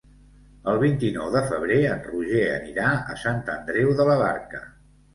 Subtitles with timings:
[0.71, 4.69] El vint-i-nou de febrer en Roger anirà a Sant Andreu de la Barca.